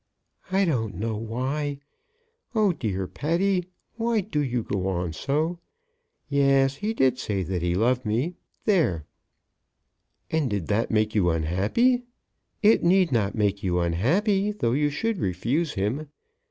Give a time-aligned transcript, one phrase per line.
[0.51, 1.77] "I don't know why.
[2.55, 3.67] Oh, dear Patty,
[3.97, 5.59] why do you go on so?
[6.27, 8.33] Yes; he did say that he loved me;
[8.65, 9.05] there."
[10.31, 12.01] "And did that make you unhappy?
[12.63, 16.07] It need not make you unhappy, though you should refuse him.